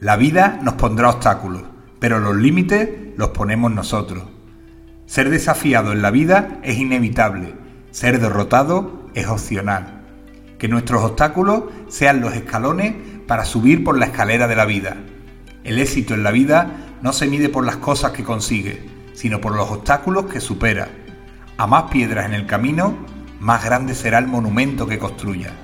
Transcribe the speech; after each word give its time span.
La 0.00 0.16
vida 0.16 0.58
nos 0.62 0.74
pondrá 0.74 1.08
obstáculos, 1.08 1.62
pero 1.98 2.18
los 2.18 2.36
límites 2.36 2.90
los 3.16 3.30
ponemos 3.30 3.72
nosotros. 3.72 4.24
Ser 5.06 5.30
desafiado 5.30 5.92
en 5.92 6.02
la 6.02 6.10
vida 6.10 6.58
es 6.62 6.76
inevitable, 6.76 7.54
ser 7.92 8.20
derrotado 8.20 9.08
es 9.14 9.26
opcional. 9.26 10.02
Que 10.58 10.68
nuestros 10.68 11.02
obstáculos 11.02 11.64
sean 11.88 12.20
los 12.20 12.34
escalones 12.34 12.94
para 13.26 13.46
subir 13.46 13.84
por 13.84 13.96
la 13.96 14.06
escalera 14.06 14.46
de 14.46 14.56
la 14.56 14.66
vida. 14.66 14.98
El 15.64 15.78
éxito 15.78 16.12
en 16.12 16.24
la 16.24 16.30
vida 16.30 16.76
no 17.00 17.14
se 17.14 17.26
mide 17.26 17.48
por 17.48 17.64
las 17.64 17.76
cosas 17.76 18.12
que 18.12 18.22
consigue, 18.22 18.86
sino 19.14 19.40
por 19.40 19.56
los 19.56 19.70
obstáculos 19.70 20.26
que 20.26 20.40
supera. 20.42 20.88
A 21.56 21.66
más 21.66 21.84
piedras 21.84 22.26
en 22.26 22.34
el 22.34 22.44
camino, 22.44 22.98
más 23.40 23.64
grande 23.64 23.94
será 23.94 24.18
el 24.18 24.26
monumento 24.26 24.86
que 24.86 24.98
construya. 24.98 25.54